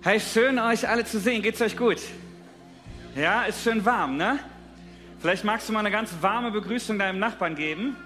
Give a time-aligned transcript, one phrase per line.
[0.00, 1.42] Hey, schön euch alle zu sehen.
[1.42, 1.98] Geht's euch gut?
[3.16, 4.38] Ja, ist schön warm, ne?
[5.20, 7.96] Vielleicht magst du mal eine ganz warme Begrüßung deinem Nachbarn geben,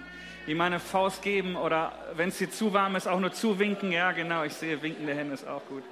[0.47, 3.91] ihm eine Faust geben oder wenn es dir zu warm ist, auch nur zuwinken.
[3.91, 5.83] Ja, genau, ich sehe, winkende Hände ist auch gut.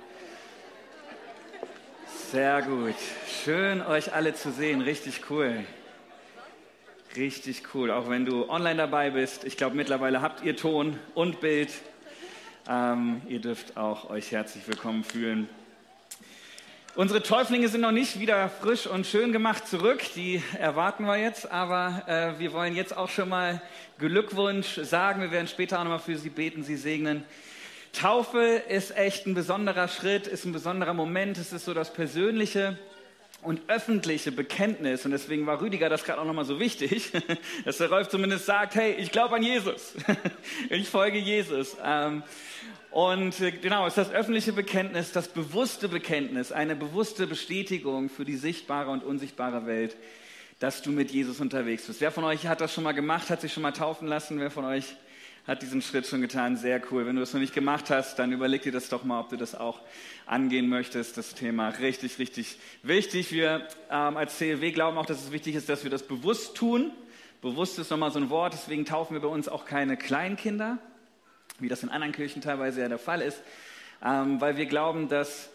[2.31, 2.95] Sehr gut.
[3.43, 4.81] Schön euch alle zu sehen.
[4.81, 5.63] Richtig cool.
[7.15, 7.91] Richtig cool.
[7.91, 9.43] Auch wenn du online dabei bist.
[9.43, 11.69] Ich glaube, mittlerweile habt ihr Ton und Bild.
[12.67, 15.47] Ähm, ihr dürft auch euch herzlich willkommen fühlen.
[16.93, 21.49] Unsere Täuflinge sind noch nicht wieder frisch und schön gemacht zurück, die erwarten wir jetzt,
[21.49, 23.61] aber äh, wir wollen jetzt auch schon mal
[23.97, 25.21] Glückwunsch sagen.
[25.21, 27.23] Wir werden später auch nochmal für sie beten, sie segnen.
[27.93, 32.77] Taufe ist echt ein besonderer Schritt, ist ein besonderer Moment, es ist so das persönliche
[33.41, 35.05] und öffentliche Bekenntnis.
[35.05, 37.11] Und deswegen war Rüdiger das gerade auch nochmal so wichtig,
[37.65, 39.93] dass der Rolf zumindest sagt, hey, ich glaube an Jesus,
[40.69, 41.77] ich folge Jesus.
[41.83, 42.23] Ähm,
[42.91, 48.35] und äh, genau, ist das öffentliche Bekenntnis, das bewusste Bekenntnis, eine bewusste Bestätigung für die
[48.35, 49.95] sichtbare und unsichtbare Welt,
[50.59, 52.01] dass du mit Jesus unterwegs bist.
[52.01, 54.39] Wer von euch hat das schon mal gemacht, hat sich schon mal taufen lassen?
[54.39, 54.95] Wer von euch
[55.47, 56.55] hat diesen Schritt schon getan?
[56.57, 57.05] Sehr cool.
[57.05, 59.37] Wenn du das noch nicht gemacht hast, dann überleg dir das doch mal, ob du
[59.37, 59.79] das auch
[60.25, 61.17] angehen möchtest.
[61.17, 63.31] Das Thema richtig, richtig wichtig.
[63.31, 66.91] Wir ähm, als CLW glauben auch, dass es wichtig ist, dass wir das bewusst tun.
[67.41, 70.77] Bewusst ist nochmal so ein Wort, deswegen taufen wir bei uns auch keine Kleinkinder
[71.61, 73.41] wie das in anderen Kirchen teilweise ja der Fall ist,
[74.03, 75.49] ähm, weil wir glauben, dass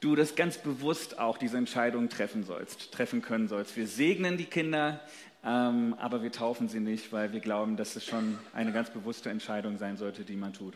[0.00, 3.76] du das ganz bewusst auch diese Entscheidung treffen sollst, treffen können sollst.
[3.76, 5.00] Wir segnen die Kinder,
[5.44, 9.30] ähm, aber wir taufen sie nicht, weil wir glauben, dass es schon eine ganz bewusste
[9.30, 10.74] Entscheidung sein sollte, die man tut.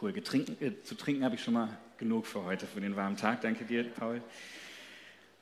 [0.00, 3.16] Cool, Getrinken, äh, zu trinken habe ich schon mal genug für heute, für den warmen
[3.16, 3.40] Tag.
[3.40, 4.22] Danke dir, Paul.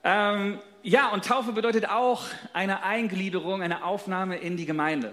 [0.05, 5.13] Ähm, ja, und Taufe bedeutet auch eine Eingliederung, eine Aufnahme in die Gemeinde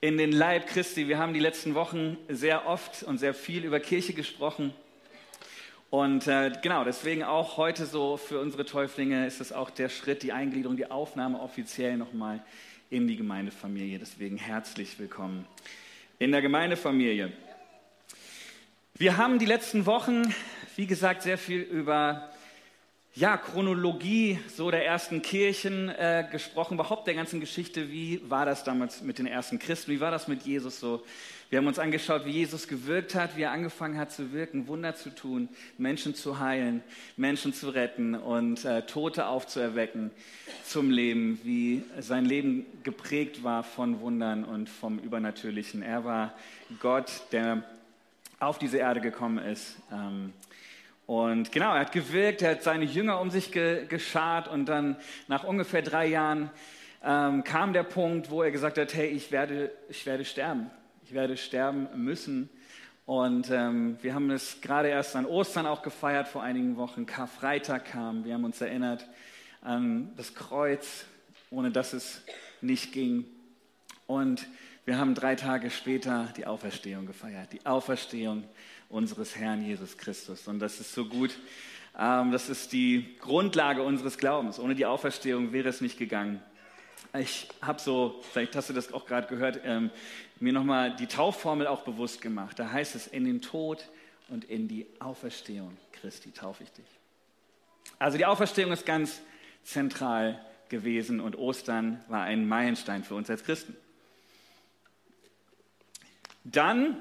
[0.00, 1.08] in den Leib Christi.
[1.08, 4.72] Wir haben die letzten Wochen sehr oft und sehr viel über Kirche gesprochen.
[5.90, 10.24] Und äh, genau, deswegen auch heute so für unsere Täuflinge ist es auch der Schritt,
[10.24, 12.42] die Eingliederung, die Aufnahme offiziell nochmal
[12.90, 14.00] in die Gemeindefamilie.
[14.00, 15.46] Deswegen herzlich willkommen
[16.18, 17.32] in der Gemeindefamilie.
[18.94, 20.34] Wir haben die letzten Wochen,
[20.74, 22.30] wie gesagt, sehr viel über
[23.14, 27.92] ja, Chronologie so der ersten Kirchen äh, gesprochen, überhaupt der ganzen Geschichte.
[27.92, 29.92] Wie war das damals mit den ersten Christen?
[29.92, 31.04] Wie war das mit Jesus so?
[31.48, 34.96] Wir haben uns angeschaut, wie Jesus gewirkt hat, wie er angefangen hat zu wirken, Wunder
[34.96, 35.48] zu tun,
[35.78, 36.82] Menschen zu heilen,
[37.16, 40.10] Menschen zu retten und äh, Tote aufzuerwecken
[40.64, 45.82] zum Leben, wie sein Leben geprägt war von Wundern und vom Übernatürlichen.
[45.82, 46.34] Er war
[46.80, 47.62] Gott, der
[48.40, 49.76] auf diese Erde gekommen ist.
[49.92, 50.32] Ähm,
[51.06, 54.96] und genau, er hat gewirkt, er hat seine Jünger um sich ge geschart und dann
[55.28, 56.50] nach ungefähr drei Jahren
[57.04, 60.72] ähm, kam der Punkt, wo er gesagt hat, hey, ich werde, ich werde sterben.
[61.08, 62.50] Ich werde sterben müssen.
[63.04, 67.06] Und ähm, wir haben es gerade erst an Ostern auch gefeiert, vor einigen Wochen.
[67.06, 68.24] Karfreitag kam.
[68.24, 69.06] Wir haben uns erinnert
[69.60, 71.04] an das Kreuz,
[71.48, 72.22] ohne dass es
[72.60, 73.24] nicht ging.
[74.08, 74.48] Und
[74.84, 77.52] wir haben drei Tage später die Auferstehung gefeiert.
[77.52, 78.42] Die Auferstehung
[78.88, 80.48] unseres Herrn Jesus Christus.
[80.48, 81.38] Und das ist so gut.
[81.96, 84.58] Ähm, das ist die Grundlage unseres Glaubens.
[84.58, 86.42] Ohne die Auferstehung wäre es nicht gegangen.
[87.18, 89.90] Ich habe so, vielleicht hast du das auch gerade gehört, ähm,
[90.40, 92.58] mir nochmal die Taufformel auch bewusst gemacht.
[92.58, 93.88] Da heißt es, in den Tod
[94.28, 96.86] und in die Auferstehung Christi taufe ich dich.
[97.98, 99.20] Also die Auferstehung ist ganz
[99.62, 103.76] zentral gewesen und Ostern war ein Meilenstein für uns als Christen.
[106.44, 107.00] Dann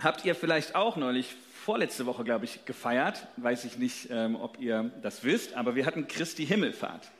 [0.00, 3.28] habt ihr vielleicht auch neulich, vorletzte Woche, glaube ich, gefeiert.
[3.36, 7.10] Weiß ich nicht, ähm, ob ihr das wisst, aber wir hatten Christi Himmelfahrt.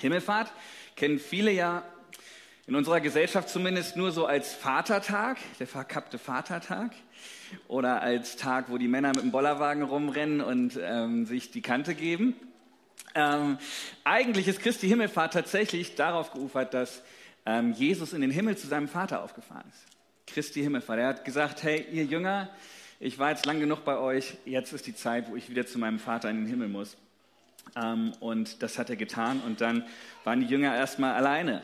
[0.00, 0.52] Himmelfahrt
[0.94, 1.82] kennen viele ja
[2.66, 6.92] in unserer Gesellschaft zumindest nur so als Vatertag, der verkappte Vatertag,
[7.68, 11.94] oder als Tag, wo die Männer mit dem Bollerwagen rumrennen und ähm, sich die Kante
[11.94, 12.34] geben.
[13.14, 13.58] Ähm,
[14.02, 17.02] eigentlich ist Christi Himmelfahrt tatsächlich darauf geufert, dass
[17.46, 19.96] ähm, Jesus in den Himmel zu seinem Vater aufgefahren ist.
[20.26, 20.98] Christi Himmelfahrt.
[20.98, 22.50] Er hat gesagt, hey, ihr Jünger,
[22.98, 25.78] ich war jetzt lang genug bei euch, jetzt ist die Zeit, wo ich wieder zu
[25.78, 26.96] meinem Vater in den Himmel muss.
[27.74, 29.84] Ähm, und das hat er getan und dann
[30.24, 31.62] waren die Jünger erstmal alleine.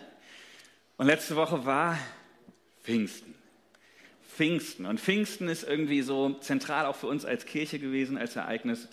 [0.96, 1.98] Und letzte Woche war
[2.82, 3.34] Pfingsten.
[4.28, 4.86] Pfingsten.
[4.86, 8.88] Und Pfingsten ist irgendwie so zentral auch für uns als Kirche gewesen, als Ereignis.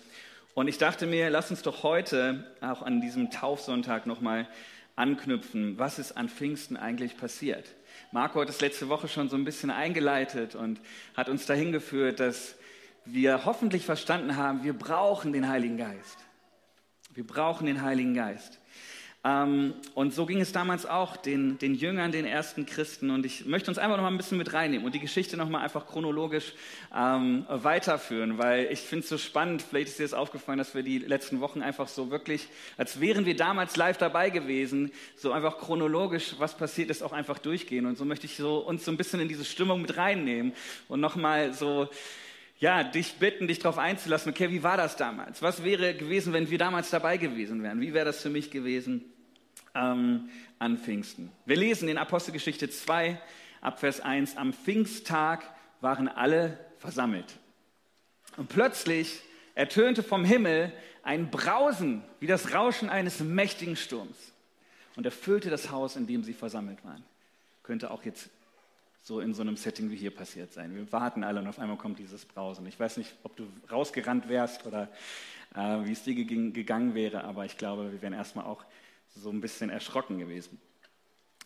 [0.53, 4.47] Und ich dachte mir, lass uns doch heute auch an diesem Taufsonntag nochmal
[4.95, 5.79] anknüpfen.
[5.79, 7.73] Was ist an Pfingsten eigentlich passiert?
[8.11, 10.81] Marco hat es letzte Woche schon so ein bisschen eingeleitet und
[11.15, 12.55] hat uns dahin geführt, dass
[13.05, 16.17] wir hoffentlich verstanden haben, wir brauchen den Heiligen Geist.
[17.11, 18.59] Wir brauchen den Heiligen Geist.
[19.23, 23.09] Ähm, und so ging es damals auch den, den Jüngern, den ersten Christen.
[23.09, 25.49] Und ich möchte uns einfach noch mal ein bisschen mit reinnehmen und die Geschichte noch
[25.49, 26.53] mal einfach chronologisch
[26.95, 29.63] ähm, weiterführen, weil ich finde es so spannend.
[29.63, 32.47] Vielleicht ist dir das aufgefallen, dass wir die letzten Wochen einfach so wirklich,
[32.77, 37.39] als wären wir damals live dabei gewesen, so einfach chronologisch, was passiert ist, auch einfach
[37.39, 37.87] durchgehen.
[37.87, 40.53] Und so möchte ich so uns so ein bisschen in diese Stimmung mit reinnehmen
[40.87, 41.89] und noch mal so
[42.59, 45.41] ja, dich bitten, dich darauf einzulassen, okay, wie war das damals?
[45.41, 47.79] Was wäre gewesen, wenn wir damals dabei gewesen wären?
[47.79, 49.05] Wie wäre das für mich gewesen
[49.73, 50.29] ähm,
[50.59, 51.31] an Pfingsten?
[51.45, 53.19] Wir lesen in Apostelgeschichte 2
[53.61, 55.43] ab Vers 1, am Pfingsttag
[55.79, 57.37] waren alle versammelt.
[58.35, 59.21] Und plötzlich
[59.55, 60.73] ertönte vom Himmel
[61.03, 64.17] ein Brausen wie das Rauschen eines mächtigen Sturms
[64.97, 67.03] und erfüllte das Haus, in dem sie versammelt waren.
[67.63, 68.29] Könnte auch jetzt
[69.01, 70.75] so in so einem Setting wie hier passiert sein.
[70.75, 72.65] Wir warten alle und auf einmal kommt dieses Brausen.
[72.67, 74.89] Ich weiß nicht, ob du rausgerannt wärst oder
[75.55, 78.63] äh, wie es dir gegangen wäre, aber ich glaube, wir wären erstmal auch
[79.15, 80.59] so ein bisschen erschrocken gewesen.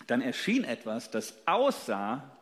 [0.08, 2.38] Dann erschien etwas, das aussah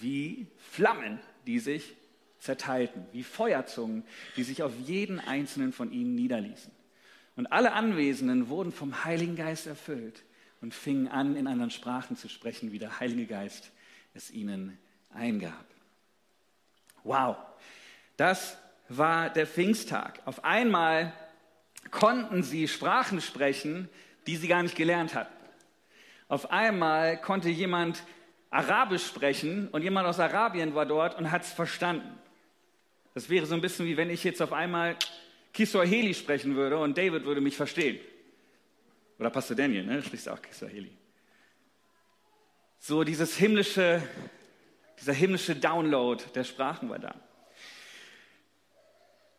[0.00, 1.94] wie Flammen, die sich
[2.38, 4.04] zerteilten, wie Feuerzungen,
[4.36, 6.70] die sich auf jeden einzelnen von ihnen niederließen.
[7.36, 10.22] Und alle Anwesenden wurden vom Heiligen Geist erfüllt
[10.60, 13.72] und fingen an, in anderen Sprachen zu sprechen, wie der Heilige Geist
[14.14, 14.78] es ihnen
[15.10, 15.66] eingab.
[17.02, 17.36] Wow,
[18.16, 18.56] das
[18.88, 20.20] war der Pfingsttag.
[20.24, 21.12] Auf einmal
[21.90, 23.88] konnten sie Sprachen sprechen,
[24.26, 25.34] die sie gar nicht gelernt hatten.
[26.28, 28.02] Auf einmal konnte jemand
[28.50, 32.18] Arabisch sprechen und jemand aus Arabien war dort und hat es verstanden.
[33.12, 34.96] Das wäre so ein bisschen wie wenn ich jetzt auf einmal
[35.52, 38.00] Kiswahili sprechen würde und David würde mich verstehen.
[39.18, 40.02] Oder Pastor Daniel, ne?
[40.02, 40.90] Sprichst auch Kiswahili
[42.86, 44.02] so dieses himmlische,
[45.00, 47.14] dieser himmlische Download der Sprachen war da.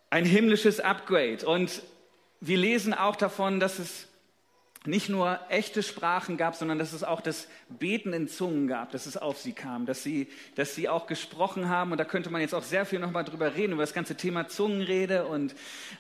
[0.10, 1.46] Ein himmlisches Upgrade.
[1.46, 1.84] Und
[2.40, 4.08] wir lesen auch davon, dass es
[4.88, 9.06] nicht nur echte Sprachen gab, sondern dass es auch das Beten in Zungen gab, dass
[9.06, 11.92] es auf sie kam, dass sie, dass sie auch gesprochen haben.
[11.92, 14.48] Und da könnte man jetzt auch sehr viel nochmal drüber reden, über das ganze Thema
[14.48, 15.26] Zungenrede.
[15.26, 15.56] Und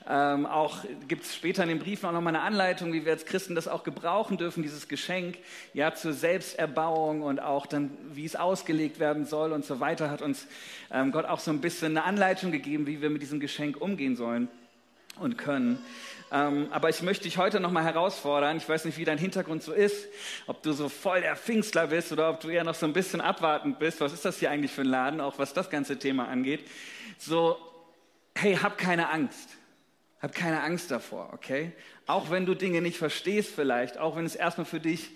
[0.07, 3.25] ähm, auch gibt es später in den Briefen auch nochmal eine Anleitung, wie wir als
[3.25, 5.37] Christen das auch gebrauchen dürfen, dieses Geschenk,
[5.73, 10.21] ja, zur Selbsterbauung und auch dann, wie es ausgelegt werden soll und so weiter, hat
[10.21, 10.47] uns
[10.91, 14.15] ähm, Gott auch so ein bisschen eine Anleitung gegeben, wie wir mit diesem Geschenk umgehen
[14.15, 14.47] sollen
[15.19, 15.79] und können.
[16.31, 18.57] Ähm, aber ich möchte dich heute nochmal herausfordern.
[18.57, 20.07] Ich weiß nicht, wie dein Hintergrund so ist,
[20.47, 23.21] ob du so voll der Pfingstler bist oder ob du eher noch so ein bisschen
[23.21, 24.01] abwartend bist.
[24.01, 26.61] Was ist das hier eigentlich für ein Laden, auch was das ganze Thema angeht?
[27.19, 27.57] So,
[28.35, 29.49] hey, hab keine Angst.
[30.21, 31.71] Hab keine Angst davor, okay?
[32.07, 35.11] Auch wenn du Dinge nicht verstehst vielleicht, auch wenn es erstmal für dich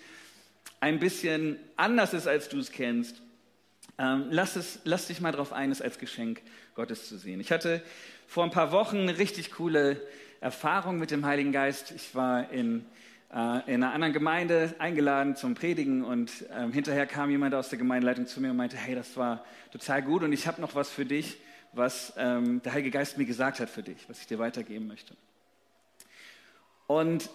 [0.78, 3.20] ein bisschen anders ist, als du es kennst.
[3.98, 6.40] Ähm, lass, es, lass dich mal darauf ein, es als Geschenk
[6.74, 7.40] Gottes zu sehen.
[7.40, 7.82] Ich hatte
[8.30, 10.00] vor ein paar Wochen eine richtig coole
[10.40, 11.90] Erfahrung mit dem Heiligen Geist.
[11.90, 12.86] Ich war in,
[13.34, 17.78] äh, in einer anderen Gemeinde eingeladen zum Predigen und äh, hinterher kam jemand aus der
[17.80, 20.90] Gemeindeleitung zu mir und meinte, hey, das war total gut und ich habe noch was
[20.90, 21.38] für dich,
[21.72, 25.16] was ähm, der Heilige Geist mir gesagt hat für dich, was ich dir weitergeben möchte.
[26.86, 27.30] Und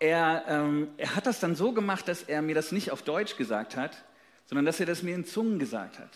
[0.00, 3.36] er, ähm, er hat das dann so gemacht, dass er mir das nicht auf Deutsch
[3.36, 4.02] gesagt hat,
[4.46, 6.10] sondern dass er das mir in Zungen gesagt hat.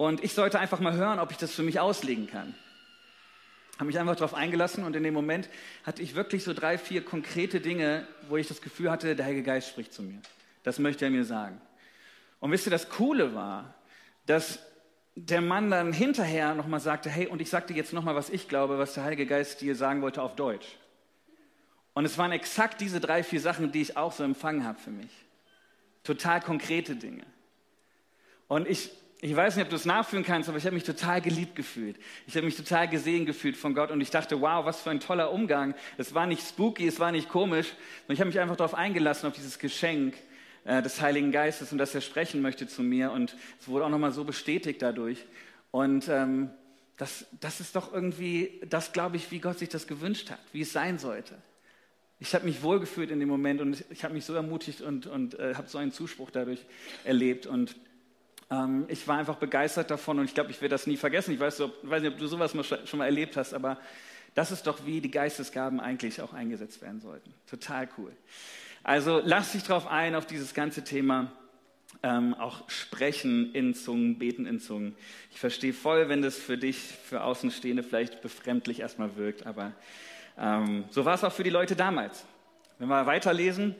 [0.00, 2.54] Und ich sollte einfach mal hören, ob ich das für mich auslegen kann
[3.80, 5.48] habe mich einfach darauf eingelassen und in dem Moment
[5.84, 9.42] hatte ich wirklich so drei, vier konkrete Dinge, wo ich das Gefühl hatte, der Heilige
[9.42, 10.20] Geist spricht zu mir.
[10.64, 11.58] Das möchte er mir sagen.
[12.40, 13.74] Und wisst ihr, das Coole war,
[14.26, 14.58] dass
[15.14, 18.78] der Mann dann hinterher nochmal sagte, hey, und ich sagte jetzt nochmal, was ich glaube,
[18.78, 20.76] was der Heilige Geist dir sagen wollte auf Deutsch.
[21.94, 24.90] Und es waren exakt diese drei, vier Sachen, die ich auch so empfangen habe für
[24.90, 25.10] mich.
[26.04, 27.24] Total konkrete Dinge.
[28.46, 28.90] Und ich
[29.22, 31.96] ich weiß nicht, ob du es nachfühlen kannst, aber ich habe mich total geliebt gefühlt.
[32.26, 35.00] Ich habe mich total gesehen gefühlt von Gott und ich dachte, wow, was für ein
[35.00, 35.74] toller Umgang.
[35.98, 39.28] Es war nicht spooky, es war nicht komisch, sondern ich habe mich einfach darauf eingelassen,
[39.28, 40.14] auf dieses Geschenk
[40.64, 43.90] äh, des Heiligen Geistes und dass er sprechen möchte zu mir und es wurde auch
[43.90, 45.26] nochmal so bestätigt dadurch.
[45.70, 46.48] Und ähm,
[46.96, 50.62] das, das ist doch irgendwie, das glaube ich, wie Gott sich das gewünscht hat, wie
[50.62, 51.36] es sein sollte.
[52.20, 55.38] Ich habe mich wohlgefühlt in dem Moment und ich habe mich so ermutigt und, und
[55.38, 56.64] äh, habe so einen Zuspruch dadurch
[57.04, 57.76] erlebt und
[58.50, 61.32] ähm, ich war einfach begeistert davon und ich glaube, ich werde das nie vergessen.
[61.32, 62.54] Ich weiß, ob, weiß nicht, ob du sowas
[62.84, 63.78] schon mal erlebt hast, aber
[64.34, 67.32] das ist doch, wie die Geistesgaben eigentlich auch eingesetzt werden sollten.
[67.48, 68.12] Total cool.
[68.82, 71.32] Also lass dich darauf ein, auf dieses ganze Thema.
[72.02, 74.94] Ähm, auch sprechen in Zungen, beten in Zungen.
[75.32, 79.72] Ich verstehe voll, wenn das für dich, für Außenstehende vielleicht befremdlich erstmal wirkt, aber
[80.38, 82.24] ähm, so war es auch für die Leute damals.
[82.78, 83.74] Wenn wir weiterlesen,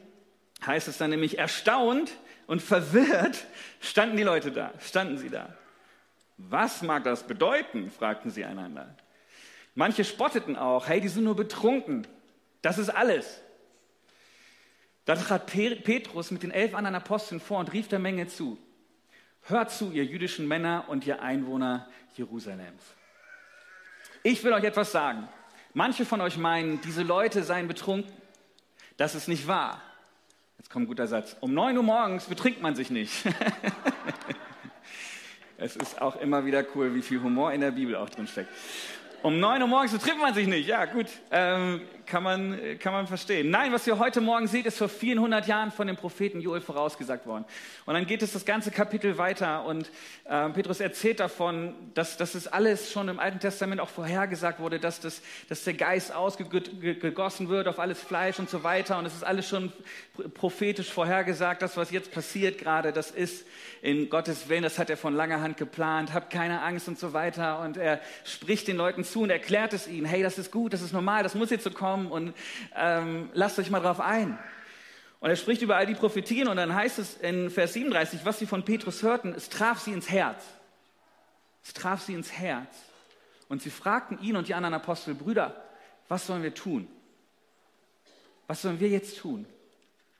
[0.67, 2.13] heißt es dann nämlich erstaunt,
[2.51, 3.47] und verwirrt
[3.81, 5.55] standen die Leute da, standen sie da.
[6.37, 7.93] Was mag das bedeuten?
[7.93, 8.93] fragten sie einander.
[9.77, 12.09] Manche spotteten auch, hey, die sind nur betrunken.
[12.61, 13.41] Das ist alles.
[15.05, 18.59] Da trat Petrus mit den elf anderen Aposteln vor und rief der Menge zu.
[19.43, 22.83] Hört zu, ihr jüdischen Männer und ihr Einwohner Jerusalems.
[24.25, 25.29] Ich will euch etwas sagen.
[25.73, 28.13] Manche von euch meinen, diese Leute seien betrunken.
[28.97, 29.81] Das ist nicht wahr.
[30.61, 31.39] Jetzt kommt ein guter Satz.
[31.41, 33.25] Um 9 Uhr morgens betrinkt man sich nicht.
[35.57, 38.51] es ist auch immer wieder cool, wie viel Humor in der Bibel auch drin steckt.
[39.23, 40.69] Um 9 Uhr morgens trifft man sich nicht.
[40.69, 43.51] Ja, gut, ähm, kann, man, kann man verstehen.
[43.51, 46.61] Nein, was ihr heute Morgen seht, ist vor vielen hundert Jahren von dem Propheten Joel
[46.61, 47.45] vorausgesagt worden.
[47.87, 49.91] Und dann geht es das ganze Kapitel weiter und
[50.25, 54.81] äh, Petrus erzählt davon, dass, dass es alles schon im Alten Testament auch vorhergesagt wurde,
[54.81, 58.99] dass, das, dass der Geist ausgegossen wird auf alles Fleisch und so weiter.
[58.99, 59.73] Und es ist alles schon
[60.35, 61.63] prophetisch vorhergesagt.
[61.63, 63.47] Das, was jetzt passiert gerade, das ist
[63.83, 66.13] in Gottes Willen, das hat er von langer Hand geplant.
[66.13, 67.61] Habt keine Angst und so weiter.
[67.61, 70.83] Und er spricht den Leuten zu und erklärt es ihnen, hey, das ist gut, das
[70.83, 72.35] ist normal, das muss jetzt so kommen und
[72.77, 74.39] ähm, lasst euch mal drauf ein.
[75.21, 78.39] Und er spricht über all die Prophetien und dann heißt es in Vers 37, was
[78.39, 80.43] sie von Petrus hörten, es traf sie ins Herz.
[81.63, 82.75] Es traf sie ins Herz.
[83.49, 85.63] Und sie fragten ihn und die anderen Apostel, Brüder,
[86.09, 86.89] was sollen wir tun?
[88.47, 89.47] Was sollen wir jetzt tun?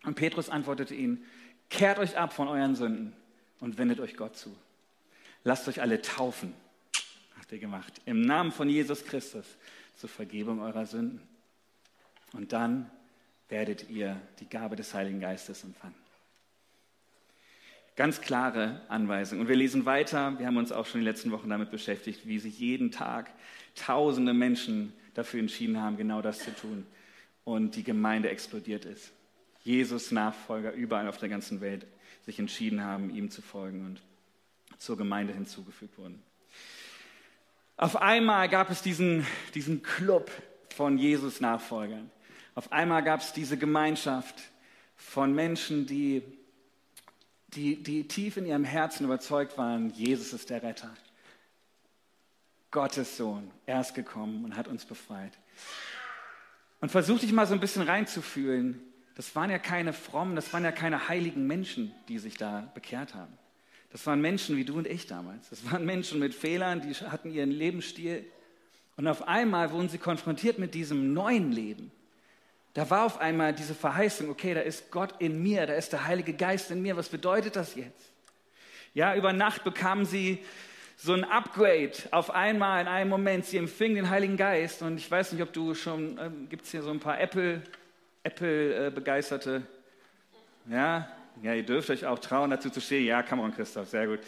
[0.05, 1.25] Und Petrus antwortete ihnen,
[1.69, 3.15] kehrt euch ab von euren Sünden
[3.61, 4.55] und wendet euch Gott zu.
[5.45, 6.55] Lasst euch alle taufen
[7.51, 8.01] habt ihr gemacht.
[8.05, 9.45] Im Namen von Jesus Christus
[9.97, 11.21] zur Vergebung eurer Sünden.
[12.33, 12.91] Und dann
[13.49, 15.95] werdet ihr die Gabe des Heiligen Geistes empfangen.
[17.97, 19.41] Ganz klare Anweisung.
[19.41, 20.39] Und wir lesen weiter.
[20.39, 23.31] Wir haben uns auch schon die letzten Wochen damit beschäftigt, wie sich jeden Tag
[23.75, 26.87] tausende Menschen dafür entschieden haben, genau das zu tun.
[27.45, 29.13] Und die Gemeinde explodiert ist.
[29.65, 31.87] Jesus Nachfolger überall auf der ganzen Welt
[32.25, 34.01] sich entschieden haben, ihm zu folgen und
[34.79, 36.23] zur Gemeinde hinzugefügt wurden.
[37.77, 40.31] Auf einmal gab es diesen, diesen Club
[40.75, 42.11] von Jesus-Nachfolgern.
[42.55, 44.37] Auf einmal gab es diese Gemeinschaft
[44.97, 46.23] von Menschen, die,
[47.49, 50.91] die, die tief in ihrem Herzen überzeugt waren, Jesus ist der Retter.
[52.71, 55.33] Gottes Sohn, er ist gekommen und hat uns befreit.
[56.81, 58.81] Und versuch dich mal so ein bisschen reinzufühlen.
[59.17, 63.15] Das waren ja keine frommen, das waren ja keine heiligen Menschen, die sich da bekehrt
[63.15, 63.37] haben.
[63.91, 65.51] Das waren Menschen wie du und ich damals.
[65.51, 68.25] Das waren Menschen mit Fehlern, die hatten ihren Lebensstil.
[68.97, 71.91] Und auf einmal wurden sie konfrontiert mit diesem neuen Leben.
[72.75, 76.07] Da war auf einmal diese Verheißung, okay, da ist Gott in mir, da ist der
[76.07, 76.97] Heilige Geist in mir.
[76.97, 78.13] Was bedeutet das jetzt?
[78.95, 80.45] Ja, über Nacht bekamen sie
[80.97, 83.47] so ein Upgrade auf einmal in einem Moment.
[83.47, 84.83] Sie empfingen den Heiligen Geist.
[84.83, 87.63] Und ich weiß nicht, ob du schon, äh, gibt es hier so ein paar Apple,
[88.23, 89.63] Apple-Begeisterte?
[90.69, 91.09] Äh, ja,
[91.43, 93.07] ja, ihr dürft euch auch trauen, dazu zu stehen.
[93.07, 94.21] Ja, come on, Christoph, sehr gut.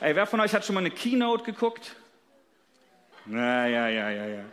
[0.00, 1.96] Ey, wer von euch hat schon mal eine Keynote geguckt?
[3.30, 4.44] Na, ja, ja, ja, ja.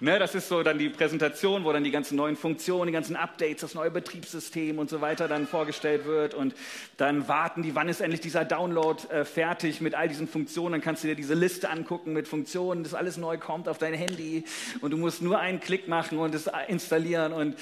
[0.00, 3.16] Ne, das ist so dann die Präsentation, wo dann die ganzen neuen Funktionen, die ganzen
[3.16, 6.34] Updates, das neue Betriebssystem und so weiter dann vorgestellt wird.
[6.34, 6.54] Und
[6.96, 10.72] dann warten die, wann ist endlich dieser Download äh, fertig mit all diesen Funktionen.
[10.72, 13.94] Dann kannst du dir diese Liste angucken mit Funktionen, das alles neu kommt auf dein
[13.94, 14.44] Handy.
[14.80, 17.32] Und du musst nur einen Klick machen und es installieren.
[17.32, 17.56] Und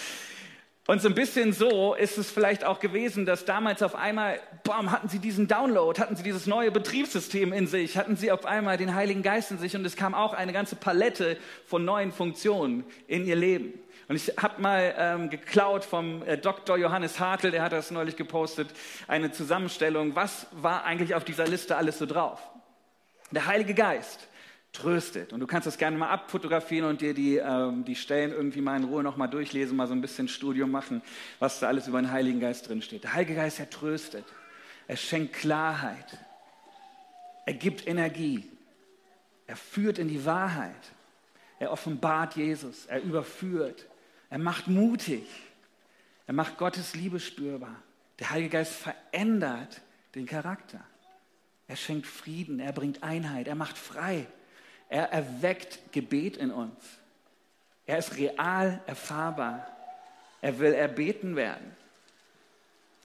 [0.89, 4.91] und so ein bisschen so ist es vielleicht auch gewesen, dass damals auf einmal, boom,
[4.91, 8.79] hatten sie diesen Download, hatten sie dieses neue Betriebssystem in sich, hatten sie auf einmal
[8.79, 11.37] den Heiligen Geist in sich und es kam auch eine ganze Palette
[11.67, 13.75] von neuen Funktionen in ihr Leben.
[14.09, 16.77] Und ich habe mal ähm, geklaut vom äh, Dr.
[16.77, 18.69] Johannes Hartl, der hat das neulich gepostet,
[19.07, 22.41] eine Zusammenstellung, was war eigentlich auf dieser Liste alles so drauf.
[23.31, 24.29] Der Heilige Geist,
[24.73, 25.33] tröstet.
[25.33, 28.77] Und du kannst das gerne mal abfotografieren und dir die, ähm, die Stellen irgendwie mal
[28.77, 31.03] in Ruhe nochmal durchlesen, mal so ein bisschen Studium machen,
[31.39, 33.05] was da alles über den Heiligen Geist drinsteht.
[33.05, 34.25] Der Heilige Geist, er tröstet.
[34.89, 36.19] Er schenkt Klarheit.
[37.45, 38.49] Er gibt Energie.
[39.47, 40.93] Er führt in die Wahrheit.
[41.59, 42.87] Er offenbart Jesus.
[42.87, 43.87] Er überführt.
[44.31, 45.27] Er macht mutig.
[46.27, 47.83] Er macht Gottes Liebe spürbar.
[48.19, 49.83] Der Heilige Geist verändert
[50.15, 50.81] den Charakter.
[51.69, 52.59] Er schenkt Frieden.
[52.59, 53.49] Er bringt Einheit.
[53.49, 54.27] Er macht frei.
[54.93, 56.75] Er erweckt Gebet in uns.
[57.87, 59.67] Er ist real erfahrbar.
[60.43, 61.75] Er will erbeten werden.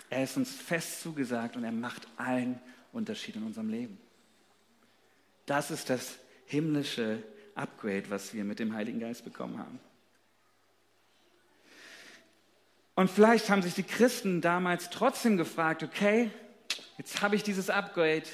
[0.09, 2.59] Er ist uns fest zugesagt und er macht allen
[2.91, 3.97] Unterschied in unserem Leben.
[5.45, 7.23] Das ist das himmlische
[7.55, 9.79] Upgrade, was wir mit dem Heiligen Geist bekommen haben.
[12.95, 16.31] Und vielleicht haben sich die Christen damals trotzdem gefragt, okay,
[16.97, 18.27] jetzt habe ich dieses Upgrade,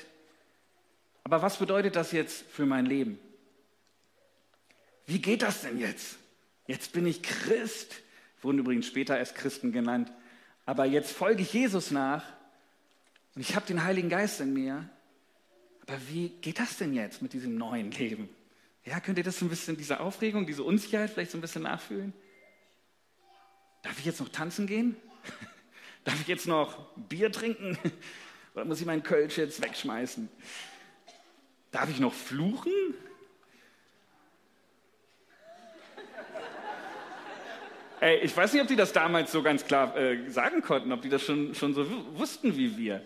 [1.24, 3.20] aber was bedeutet das jetzt für mein Leben?
[5.06, 6.18] Wie geht das denn jetzt?
[6.68, 8.02] Jetzt bin ich Christ,
[8.42, 10.12] wurden übrigens später erst Christen genannt,
[10.66, 12.24] aber jetzt folge ich Jesus nach
[13.36, 14.88] und ich habe den Heiligen Geist in mir.
[15.82, 18.30] Aber wie geht das denn jetzt mit diesem neuen Leben?
[18.86, 22.14] Ja, könnt ihr das ein bisschen, diese Aufregung, diese Unsicherheit vielleicht so ein bisschen nachfühlen?
[23.82, 24.96] Darf ich jetzt noch tanzen gehen?
[26.06, 27.78] Darf ich jetzt noch Bier trinken?
[28.56, 30.30] Oder muss ich meinen Kölsch jetzt wegschmeißen?
[31.72, 32.72] Darf ich noch fluchen?
[38.04, 41.02] Ey, ich weiß nicht, ob die das damals so ganz klar äh, sagen konnten, ob
[41.02, 43.02] die das schon, schon so wussten wie wir.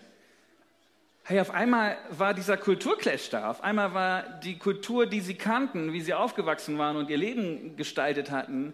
[1.22, 3.48] Hey, auf einmal war dieser Kulturclash da.
[3.48, 7.76] Auf einmal war die Kultur, die sie kannten, wie sie aufgewachsen waren und ihr Leben
[7.76, 8.72] gestaltet hatten.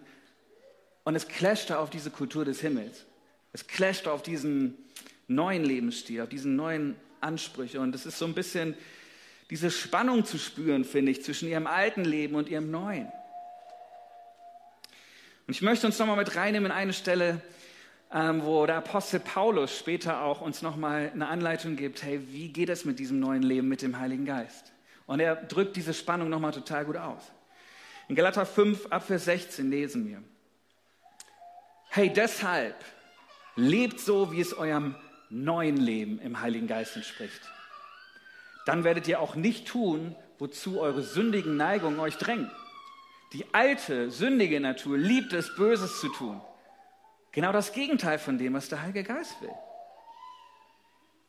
[1.03, 3.05] Und es clashte auf diese Kultur des Himmels.
[3.53, 4.79] Es clashte auf diesen
[5.27, 7.79] neuen Lebensstil, auf diesen neuen Ansprüche.
[7.79, 8.75] Und es ist so ein bisschen
[9.51, 13.11] diese Spannung zu spüren, finde ich, zwischen ihrem alten Leben und ihrem neuen.
[15.47, 17.41] Und ich möchte uns nochmal mit reinnehmen in eine Stelle,
[18.11, 22.69] ähm, wo der Apostel Paulus später auch uns nochmal eine Anleitung gibt, hey, wie geht
[22.69, 24.71] es mit diesem neuen Leben mit dem Heiligen Geist?
[25.05, 27.21] Und er drückt diese Spannung nochmal total gut aus.
[28.07, 30.23] In Galater 5, Abvers 16 lesen wir,
[31.89, 32.75] hey, deshalb
[33.55, 34.95] lebt so, wie es eurem
[35.29, 37.41] neuen Leben im Heiligen Geist entspricht.
[38.65, 42.49] Dann werdet ihr auch nicht tun, wozu eure sündigen Neigungen euch drängen.
[43.35, 46.39] Die alte, sündige Natur liebt es, Böses zu tun.
[47.33, 49.51] Genau das Gegenteil von dem, was der Heilige Geist will.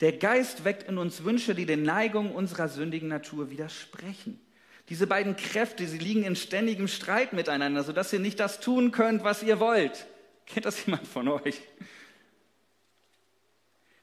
[0.00, 4.40] Der Geist weckt in uns Wünsche, die den Neigungen unserer sündigen Natur widersprechen.
[4.88, 9.24] Diese beiden Kräfte, sie liegen in ständigem Streit miteinander, sodass ihr nicht das tun könnt,
[9.24, 10.06] was ihr wollt.
[10.46, 11.60] Kennt das jemand von euch?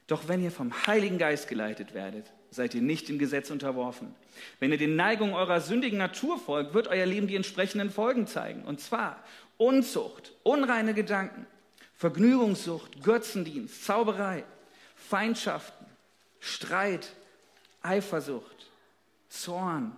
[0.08, 4.14] Doch wenn ihr vom Heiligen Geist geleitet werdet, seid ihr nicht dem Gesetz unterworfen.
[4.60, 8.62] Wenn ihr den Neigungen eurer sündigen Natur folgt, wird euer Leben die entsprechenden Folgen zeigen.
[8.62, 9.22] Und zwar
[9.56, 11.46] Unzucht, unreine Gedanken,
[11.94, 14.44] Vergnügungssucht, Götzendienst, Zauberei,
[14.96, 15.86] Feindschaften,
[16.40, 17.12] Streit,
[17.82, 18.68] Eifersucht,
[19.28, 19.92] Zorn,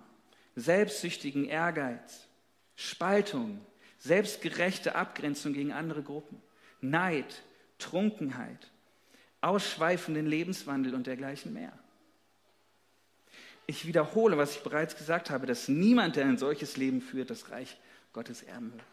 [0.54, 2.26] selbstsüchtigen Ehrgeiz,
[2.76, 3.60] Spaltung,
[3.98, 6.40] selbstgerechte Abgrenzung gegen andere Gruppen,
[6.80, 7.42] Neid,
[7.78, 8.70] Trunkenheit,
[9.40, 11.72] ausschweifenden Lebenswandel und dergleichen mehr.
[13.66, 17.50] Ich wiederhole, was ich bereits gesagt habe, dass niemand, der ein solches Leben führt, das
[17.50, 17.76] Reich
[18.12, 18.84] Gottes erben wird.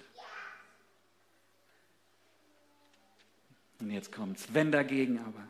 [3.79, 4.47] Und jetzt kommt's.
[4.53, 5.47] Wenn dagegen aber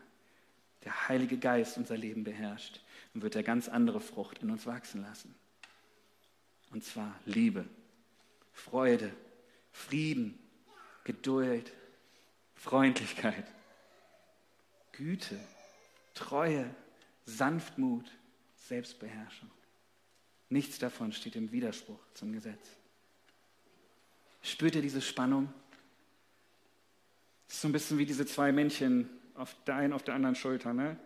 [0.84, 2.80] der Heilige Geist unser Leben beherrscht,
[3.12, 5.34] dann wird er ganz andere Frucht in uns wachsen lassen.
[6.72, 7.64] Und zwar Liebe,
[8.52, 9.12] Freude,
[9.72, 10.38] Frieden,
[11.04, 11.72] Geduld,
[12.56, 13.46] Freundlichkeit,
[14.92, 15.38] Güte,
[16.14, 16.68] Treue,
[17.26, 18.10] Sanftmut,
[18.68, 19.50] Selbstbeherrschung.
[20.48, 22.68] Nichts davon steht im Widerspruch zum Gesetz.
[24.42, 25.52] Spürt ihr diese Spannung?
[27.48, 30.34] Es ist so ein bisschen wie diese zwei Männchen auf der einen, auf der anderen
[30.34, 30.72] Schulter.
[30.72, 30.98] Ne?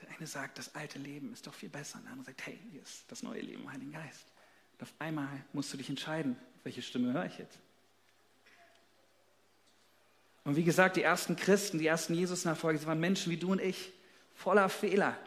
[0.00, 1.98] Der eine sagt, das alte Leben ist doch viel besser.
[1.98, 4.26] Und der andere sagt, hey, hier ist das neue Leben im Heiligen Geist.
[4.72, 7.58] Und auf einmal musst du dich entscheiden, welche Stimme höre ich jetzt.
[10.44, 13.60] Und wie gesagt, die ersten Christen, die ersten Jesus-Nachfolger, sie waren Menschen wie du und
[13.60, 13.92] ich,
[14.34, 15.18] voller Fehler.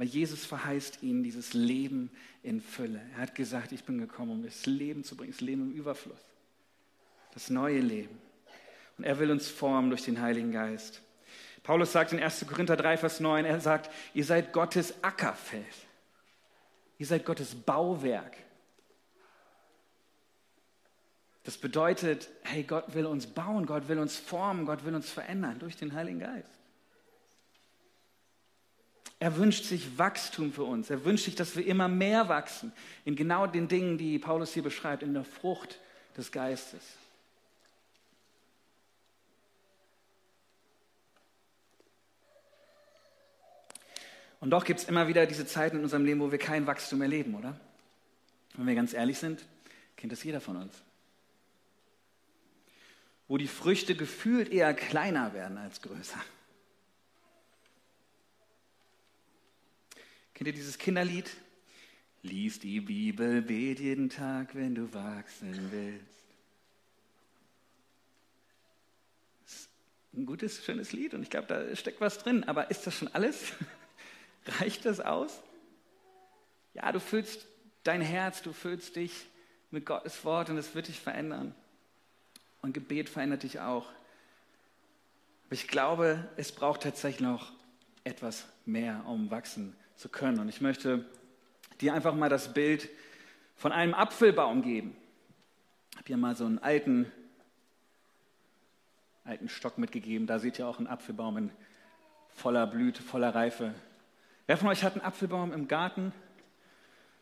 [0.00, 2.10] Aber Jesus verheißt ihnen dieses Leben
[2.42, 3.02] in Fülle.
[3.12, 6.24] Er hat gesagt, ich bin gekommen, um das Leben zu bringen, das Leben im Überfluss,
[7.34, 8.18] das neue Leben.
[8.96, 11.02] Und er will uns formen durch den Heiligen Geist.
[11.62, 12.46] Paulus sagt in 1.
[12.48, 15.66] Korinther 3, Vers 9, er sagt, ihr seid Gottes Ackerfeld.
[16.96, 18.38] Ihr seid Gottes Bauwerk.
[21.42, 25.58] Das bedeutet, hey, Gott will uns bauen, Gott will uns formen, Gott will uns verändern
[25.58, 26.59] durch den Heiligen Geist.
[29.20, 30.90] Er wünscht sich Wachstum für uns.
[30.90, 32.72] Er wünscht sich, dass wir immer mehr wachsen
[33.04, 35.78] in genau den Dingen, die Paulus hier beschreibt, in der Frucht
[36.16, 36.80] des Geistes.
[44.40, 47.02] Und doch gibt es immer wieder diese Zeiten in unserem Leben, wo wir kein Wachstum
[47.02, 47.60] erleben, oder?
[48.54, 49.44] Wenn wir ganz ehrlich sind,
[49.96, 50.82] kennt das jeder von uns
[53.30, 56.18] wo die Früchte gefühlt eher kleiner werden als größer.
[60.40, 61.30] Kennt ihr dieses Kinderlied?
[62.22, 66.24] Lies die Bibel, bet jeden Tag, wenn du wachsen willst.
[69.44, 69.68] Ist
[70.14, 72.44] ein gutes, schönes Lied und ich glaube, da steckt was drin.
[72.44, 73.52] Aber ist das schon alles?
[74.60, 75.42] Reicht das aus?
[76.72, 77.44] Ja, du fühlst
[77.82, 79.12] dein Herz, du fühlst dich
[79.70, 81.54] mit Gottes Wort und es wird dich verändern.
[82.62, 83.84] Und Gebet verändert dich auch.
[85.44, 87.52] Aber ich glaube, es braucht tatsächlich noch
[88.04, 90.40] etwas mehr, um wachsen zu können.
[90.40, 91.04] Und ich möchte
[91.80, 92.88] dir einfach mal das Bild
[93.54, 94.96] von einem Apfelbaum geben.
[95.92, 97.12] Ich habe hier mal so einen alten,
[99.24, 100.26] alten Stock mitgegeben.
[100.26, 101.50] Da seht ihr auch einen Apfelbaum in
[102.30, 103.74] voller Blüte, voller Reife.
[104.46, 106.12] Wer von euch hat einen Apfelbaum im Garten?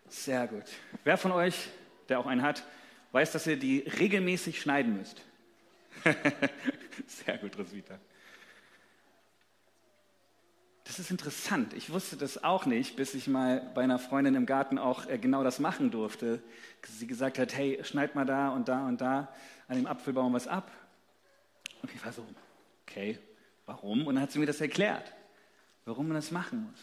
[0.07, 0.65] Sehr gut.
[1.03, 1.69] Wer von euch,
[2.09, 2.63] der auch einen hat,
[3.11, 5.21] weiß, dass ihr die regelmäßig schneiden müsst?
[7.07, 7.99] Sehr gut, Roswitha.
[10.89, 11.75] Das ist interessant.
[11.75, 15.19] Ich wusste das auch nicht, bis ich mal bei einer Freundin im Garten auch äh,
[15.19, 16.43] genau das machen durfte.
[16.83, 19.31] Sie gesagt hat, hey, schneid mal da und da und da
[19.69, 20.73] an dem Apfelbaum was ab.
[21.83, 22.27] Und ich war so,
[22.87, 23.19] okay,
[23.67, 24.07] warum?
[24.07, 25.13] Und dann hat sie mir das erklärt,
[25.85, 26.81] warum man das machen muss.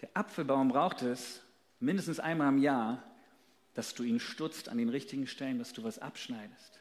[0.00, 1.42] Der Apfelbaum braucht es
[1.80, 3.02] mindestens einmal im Jahr,
[3.74, 6.78] dass du ihn stutzt an den richtigen Stellen, dass du was abschneidest.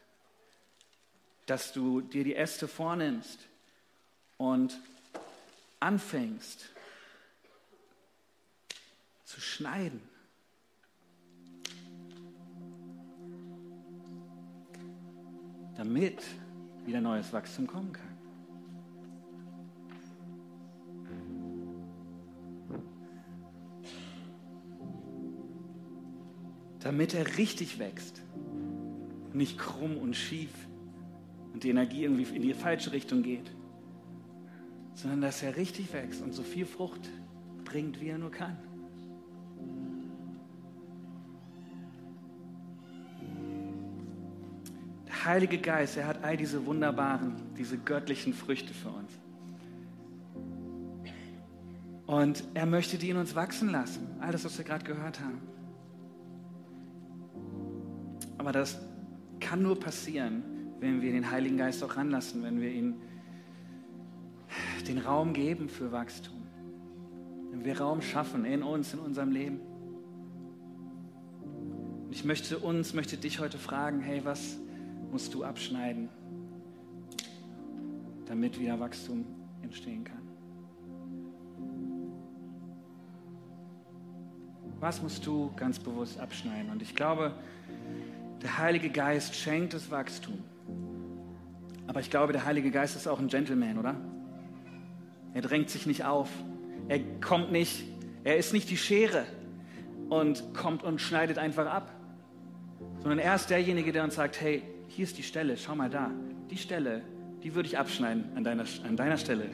[1.48, 3.40] Dass du dir die Äste vornimmst
[4.38, 4.80] und
[5.80, 6.70] anfängst
[9.24, 10.02] zu schneiden.
[15.76, 16.24] Damit
[16.86, 18.18] wieder neues Wachstum kommen kann.
[26.80, 28.22] Damit er richtig wächst,
[29.34, 30.52] nicht krumm und schief
[31.54, 33.52] und die Energie irgendwie in die falsche Richtung geht
[34.98, 37.08] sondern dass er richtig wächst und so viel Frucht
[37.64, 38.58] bringt, wie er nur kann.
[45.08, 49.12] Der Heilige Geist, er hat all diese wunderbaren, diese göttlichen Früchte für uns.
[52.08, 55.42] Und er möchte die in uns wachsen lassen, alles, was wir gerade gehört haben.
[58.40, 58.80] Aber das
[59.40, 60.42] kann nur passieren,
[60.80, 62.96] wenn wir den Heiligen Geist auch ranlassen, wenn wir ihn
[64.84, 66.42] den Raum geben für Wachstum.
[67.52, 69.60] Wenn wir Raum schaffen in uns, in unserem Leben.
[72.06, 74.58] Und ich möchte uns, möchte dich heute fragen, hey, was
[75.12, 76.10] musst du abschneiden,
[78.26, 79.26] damit wieder Wachstum
[79.62, 80.22] entstehen kann?
[84.80, 86.70] Was musst du ganz bewusst abschneiden?
[86.72, 87.34] Und ich glaube,
[88.42, 90.38] der Heilige Geist schenkt das Wachstum.
[91.88, 93.96] Aber ich glaube, der Heilige Geist ist auch ein Gentleman, oder?
[95.34, 96.30] Er drängt sich nicht auf.
[96.88, 97.84] Er kommt nicht,
[98.24, 99.26] er ist nicht die Schere
[100.10, 101.94] und kommt und schneidet einfach ab,
[103.02, 106.12] sondern er ist derjenige, der uns sagt, hey, hier ist die Stelle, schau mal da.
[106.50, 107.02] Die Stelle,
[107.44, 109.46] die würde ich abschneiden an deiner, an deiner Stelle.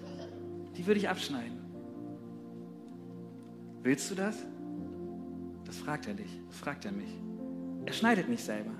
[0.76, 1.58] die würde ich abschneiden.
[3.82, 4.36] Willst du das?
[5.64, 7.10] Das fragt er dich, das fragt er mich.
[7.86, 8.72] Er schneidet nicht selber.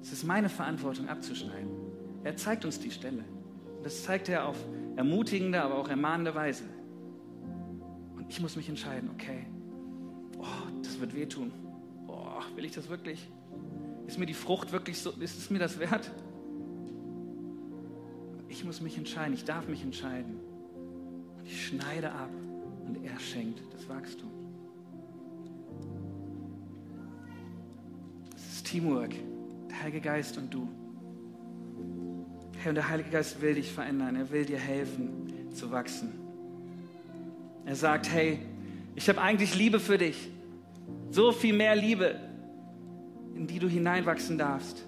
[0.00, 1.70] Es ist meine Verantwortung abzuschneiden.
[2.24, 3.24] Er zeigt uns die Stelle.
[3.76, 4.56] Und das zeigt er auf
[5.00, 6.64] ermutigende, aber auch ermahnende Weise.
[8.16, 9.46] Und ich muss mich entscheiden, okay,
[10.38, 10.44] oh,
[10.82, 11.52] das wird wehtun.
[12.06, 13.26] Oh, will ich das wirklich?
[14.06, 16.10] Ist mir die Frucht wirklich so, ist es mir das wert?
[18.48, 20.38] Ich muss mich entscheiden, ich darf mich entscheiden.
[21.38, 22.30] Und ich schneide ab
[22.84, 24.30] und er schenkt das Wachstum.
[28.36, 29.14] Es ist Teamwork,
[29.70, 30.68] der Heilige Geist und du.
[32.62, 34.16] Herr, und der Heilige Geist will dich verändern.
[34.16, 36.12] Er will dir helfen zu wachsen.
[37.64, 38.38] Er sagt, hey,
[38.94, 40.28] ich habe eigentlich Liebe für dich.
[41.10, 42.16] So viel mehr Liebe,
[43.34, 44.84] in die du hineinwachsen darfst.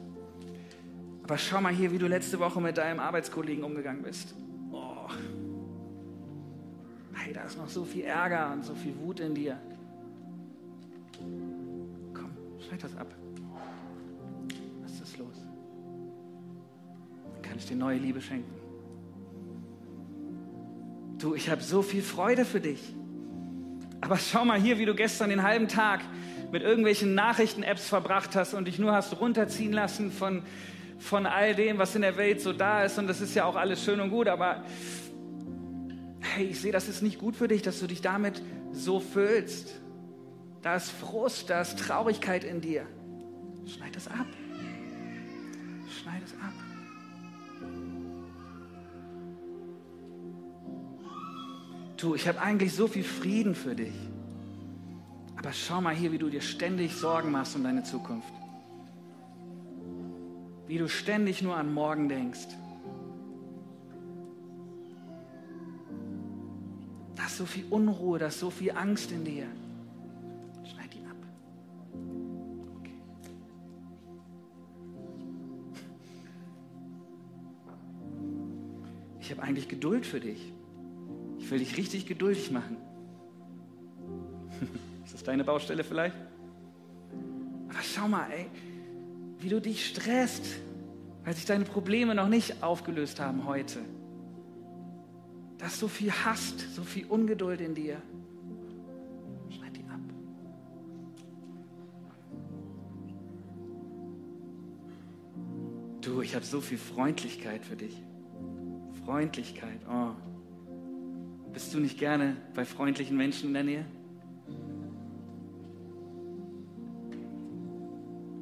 [1.22, 4.34] Aber schau mal hier, wie du letzte Woche mit deinem Arbeitskollegen umgegangen bist.
[4.70, 5.08] Oh.
[7.14, 9.58] Hey, da ist noch so viel Ärger und so viel Wut in dir.
[12.12, 12.32] Komm,
[12.66, 13.14] schneid das ab.
[17.62, 18.52] Ich dir neue Liebe schenken.
[21.18, 22.80] Du, ich habe so viel Freude für dich.
[24.00, 26.00] Aber schau mal hier, wie du gestern den halben Tag
[26.50, 30.42] mit irgendwelchen Nachrichten-Apps verbracht hast und dich nur hast runterziehen lassen von,
[30.98, 32.98] von all dem, was in der Welt so da ist.
[32.98, 34.64] Und das ist ja auch alles schön und gut, aber
[36.20, 39.80] hey, ich sehe, das ist nicht gut für dich, dass du dich damit so fühlst.
[40.62, 42.86] Da ist Frust, da ist Traurigkeit in dir.
[43.66, 44.26] Schneid das ab.
[46.02, 46.61] Schneid es ab.
[52.02, 53.94] Du, ich habe eigentlich so viel Frieden für dich.
[55.36, 58.32] Aber schau mal hier, wie du dir ständig Sorgen machst um deine Zukunft.
[60.66, 62.48] Wie du ständig nur an morgen denkst.
[67.16, 69.46] Da ist so viel Unruhe, da ist so viel Angst in dir.
[70.64, 71.16] Schneid ihn ab.
[72.78, 72.94] Okay.
[79.20, 80.52] Ich habe eigentlich Geduld für dich
[81.52, 82.78] will dich richtig geduldig machen.
[85.04, 86.16] Ist das deine Baustelle vielleicht?
[87.68, 88.46] Aber schau mal, ey,
[89.38, 90.44] wie du dich stresst,
[91.24, 93.80] weil sich deine Probleme noch nicht aufgelöst haben heute.
[95.58, 98.02] Da ist so viel Hast, so viel Ungeduld in dir.
[99.50, 100.00] Schneid die ab.
[106.00, 108.02] Du, Du, ich habe so viel Freundlichkeit für dich.
[109.04, 109.80] Freundlichkeit.
[109.88, 110.31] Oh.
[111.52, 113.84] Bist du nicht gerne bei freundlichen Menschen in der Nähe?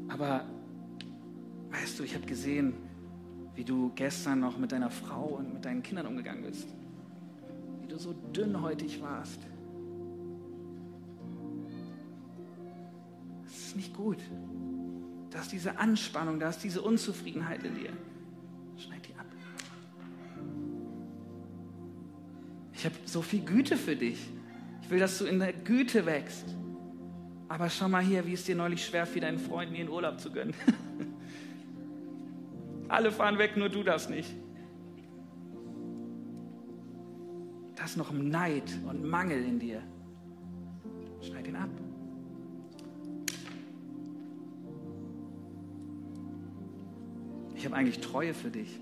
[0.08, 0.44] Aber
[1.70, 2.74] weißt du, ich habe gesehen,
[3.54, 6.68] wie du gestern noch mit deiner Frau und mit deinen Kindern umgegangen bist.
[7.80, 9.40] Wie du so dünnhäutig warst.
[13.44, 14.18] Das ist nicht gut.
[15.30, 17.92] Da ist diese Anspannung, da ist diese Unzufriedenheit in dir.
[22.80, 24.18] Ich habe so viel Güte für dich.
[24.80, 26.46] Ich will, dass du in der Güte wächst.
[27.46, 30.32] Aber schau mal hier, wie es dir neulich schwer fiel, deinen Freunden ihren Urlaub zu
[30.32, 30.54] gönnen.
[32.88, 34.34] Alle fahren weg, nur du das nicht.
[37.76, 39.82] Da ist noch Neid und Mangel in dir.
[41.20, 41.68] Schneid ihn ab.
[47.54, 48.80] Ich habe eigentlich Treue für dich.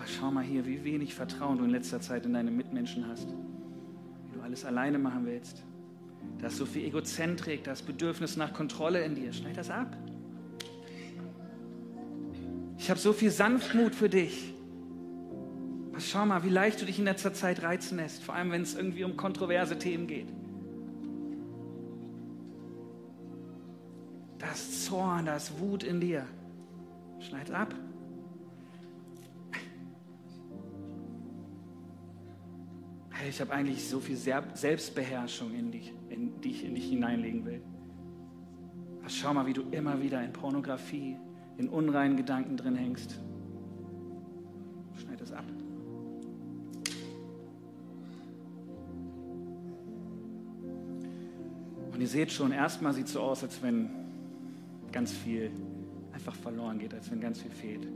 [0.00, 3.28] Aber schau mal hier, wie wenig Vertrauen du in letzter Zeit in deine Mitmenschen hast.
[3.28, 5.62] Wie du alles alleine machen willst.
[6.38, 9.30] Da ist so viel Egozentrik, das Bedürfnis nach Kontrolle in dir.
[9.30, 9.94] Schneid das ab.
[12.78, 14.54] Ich habe so viel Sanftmut für dich.
[15.90, 18.62] Aber schau mal, wie leicht du dich in letzter Zeit reizen lässt, vor allem wenn
[18.62, 20.28] es irgendwie um kontroverse Themen geht.
[24.38, 26.24] Da ist Zorn, da ist Wut in dir.
[27.18, 27.74] Schneid ab.
[33.20, 37.44] Hey, ich habe eigentlich so viel Selbstbeherrschung in dich, in, die ich in dich hineinlegen
[37.44, 37.60] will.
[39.00, 41.18] Aber schau mal, wie du immer wieder in Pornografie,
[41.58, 43.20] in unreinen Gedanken drin hängst.
[44.96, 45.44] Schneid das ab.
[51.92, 53.90] Und ihr seht schon, erstmal sieht es so aus, als wenn
[54.92, 55.50] ganz viel
[56.12, 57.86] einfach verloren geht, als wenn ganz viel fehlt.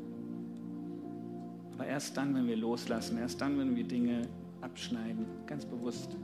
[1.73, 4.29] Aber erst dann, wenn wir loslassen, erst dann, wenn wir Dinge
[4.65, 6.17] abschneiden, ganz bewusst,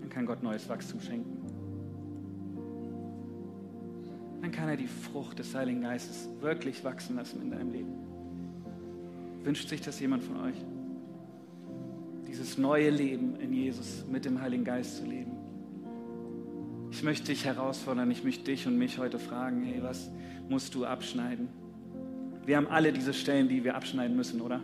[0.00, 1.38] dann kann Gott neues Wachstum schenken.
[4.42, 7.92] Dann kann er die Frucht des Heiligen Geistes wirklich wachsen lassen in deinem Leben.
[9.42, 10.56] Wünscht sich das jemand von euch?
[12.28, 15.32] Dieses neue Leben in Jesus mit dem Heiligen Geist zu leben.
[16.90, 20.10] Ich möchte dich herausfordern, ich möchte dich und mich heute fragen, hey, was
[20.48, 21.48] musst du abschneiden?
[22.44, 24.60] Wir haben alle diese Stellen, die wir abschneiden müssen, oder?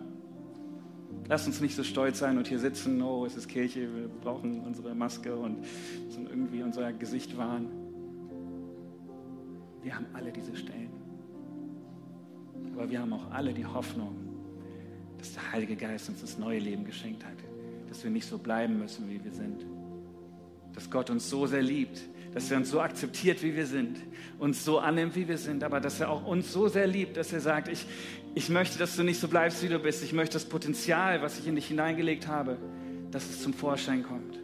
[1.29, 4.61] Lass uns nicht so stolz sein und hier sitzen, oh, es ist Kirche, wir brauchen
[4.61, 5.61] unsere Maske und
[6.07, 7.69] müssen irgendwie unser Gesicht wahren.
[9.83, 10.91] Wir haben alle diese Stellen.
[12.75, 14.17] Aber wir haben auch alle die Hoffnung,
[15.19, 17.37] dass der Heilige Geist uns das neue Leben geschenkt hat.
[17.89, 19.65] Dass wir nicht so bleiben müssen, wie wir sind.
[20.75, 22.03] Dass Gott uns so sehr liebt,
[22.35, 23.97] dass er uns so akzeptiert, wie wir sind,
[24.41, 27.33] uns so annimmt, wie wir sind, aber dass er auch uns so sehr liebt, dass
[27.33, 27.87] er sagt, ich,
[28.35, 30.03] ich möchte, dass du nicht so bleibst, wie du bist.
[30.03, 32.59] Ich möchte das Potenzial, was ich in dich hineingelegt habe,
[33.13, 34.41] dass es zum Vorschein kommt.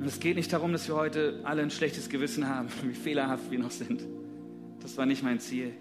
[0.00, 3.52] Und es geht nicht darum, dass wir heute alle ein schlechtes Gewissen haben, wie fehlerhaft
[3.52, 4.02] wir noch sind.
[4.80, 5.74] Das war nicht mein Ziel.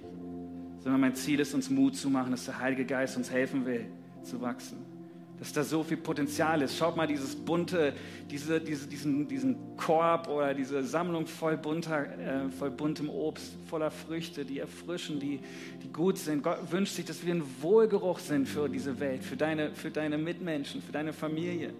[0.77, 3.87] Sondern mein Ziel ist, uns Mut zu machen, dass der Heilige Geist uns helfen will,
[4.21, 4.98] zu wachsen
[5.39, 6.77] dass da so viel Potenzial ist.
[6.77, 7.93] Schaut mal dieses bunte,
[8.29, 13.89] diese, diese, diesen, diesen Korb oder diese Sammlung voll, bunter, äh, voll buntem Obst, voller
[13.89, 15.39] Früchte, die erfrischen, die,
[15.81, 16.43] die gut sind.
[16.43, 20.17] Gott wünscht sich, dass wir ein Wohlgeruch sind für diese Welt, für deine, für deine
[20.17, 21.73] Mitmenschen, für deine Familie.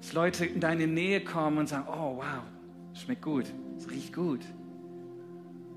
[0.00, 2.42] Dass Leute in deine Nähe kommen und sagen, oh wow,
[2.94, 3.44] schmeckt gut,
[3.76, 4.40] es riecht gut.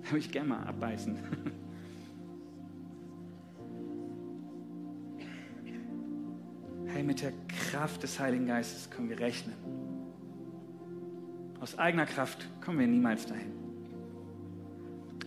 [0.02, 1.20] Da würde ich gerne mal abbeißen.
[7.00, 7.32] hey, mit der
[7.72, 9.56] Kraft des Heiligen Geistes können wir rechnen.
[11.62, 13.54] Aus eigener Kraft kommen wir niemals dahin.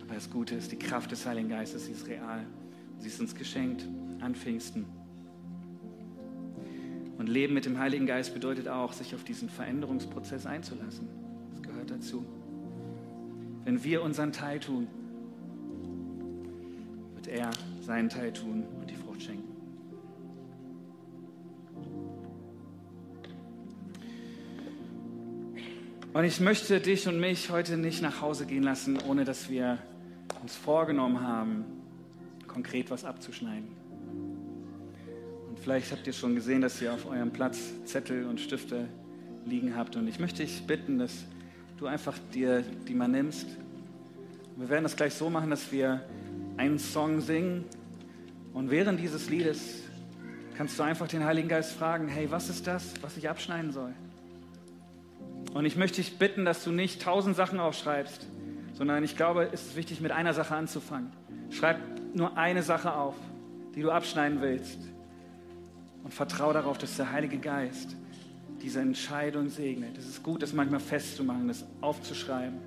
[0.03, 2.45] Aber das Gute ist, die Kraft des Heiligen Geistes, sie ist real.
[2.99, 3.87] Sie ist uns geschenkt
[4.19, 4.85] an Pfingsten.
[7.17, 11.07] Und Leben mit dem Heiligen Geist bedeutet auch, sich auf diesen Veränderungsprozess einzulassen.
[11.49, 12.23] Das gehört dazu.
[13.63, 14.87] Wenn wir unseren Teil tun,
[17.15, 17.49] wird er
[17.81, 18.95] seinen Teil tun und die
[26.13, 29.79] Und ich möchte dich und mich heute nicht nach Hause gehen lassen, ohne dass wir
[30.43, 31.65] uns vorgenommen haben,
[32.45, 33.67] konkret was abzuschneiden.
[35.49, 38.87] Und vielleicht habt ihr schon gesehen, dass ihr auf eurem Platz Zettel und Stifte
[39.47, 39.95] liegen habt.
[39.95, 41.25] Und ich möchte dich bitten, dass
[41.77, 43.47] du einfach dir die mal nimmst.
[44.55, 46.03] Wir werden das gleich so machen, dass wir
[46.57, 47.63] einen Song singen.
[48.53, 49.79] Und während dieses Liedes
[50.55, 53.95] kannst du einfach den Heiligen Geist fragen, hey, was ist das, was ich abschneiden soll?
[55.53, 58.25] Und ich möchte dich bitten, dass du nicht tausend Sachen aufschreibst,
[58.73, 61.11] sondern ich glaube, es ist wichtig, mit einer Sache anzufangen.
[61.51, 61.77] Schreib
[62.15, 63.15] nur eine Sache auf,
[63.75, 64.79] die du abschneiden willst.
[66.03, 67.95] Und vertraue darauf, dass der Heilige Geist
[68.61, 69.97] diese Entscheidung segnet.
[69.97, 72.57] Es ist gut, das manchmal festzumachen, das aufzuschreiben.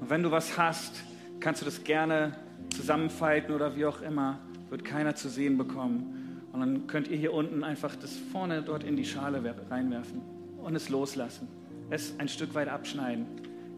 [0.00, 1.02] Und wenn du was hast,
[1.40, 2.36] kannst du das gerne
[2.74, 4.38] zusammenfalten oder wie auch immer.
[4.70, 6.42] Wird keiner zu sehen bekommen.
[6.52, 10.35] Und dann könnt ihr hier unten einfach das vorne dort in die Schale reinwerfen
[10.66, 11.48] und es loslassen.
[11.90, 13.26] Es ein Stück weit abschneiden.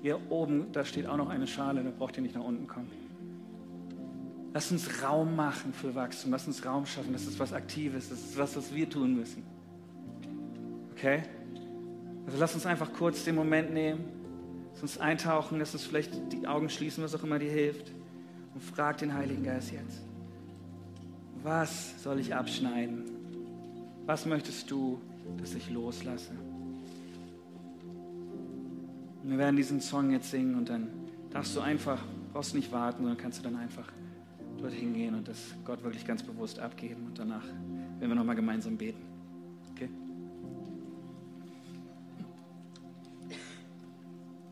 [0.00, 2.90] Hier oben, da steht auch noch eine Schale, da braucht ihr nicht nach unten kommen.
[4.54, 6.32] Lass uns Raum machen für Wachstum.
[6.32, 7.12] Lass uns Raum schaffen.
[7.12, 8.08] Das ist was Aktives.
[8.08, 9.44] Das ist was, was wir tun müssen.
[10.92, 11.22] Okay?
[12.26, 14.04] Also lass uns einfach kurz den Moment nehmen,
[14.72, 17.92] lass uns eintauchen, lass uns vielleicht die Augen schließen, was auch immer dir hilft.
[18.54, 20.00] Und frag den Heiligen Geist jetzt.
[21.42, 23.04] Was soll ich abschneiden?
[24.06, 25.00] Was möchtest du,
[25.38, 26.32] dass ich loslasse?
[29.28, 30.88] Und wir werden diesen Song jetzt singen und dann
[31.28, 33.86] darfst du einfach, brauchst nicht warten, sondern kannst du dann einfach
[34.56, 35.36] dorthin gehen und das
[35.66, 39.07] Gott wirklich ganz bewusst abgeben und danach werden wir nochmal gemeinsam beten.